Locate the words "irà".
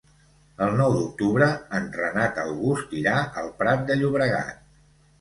3.05-3.17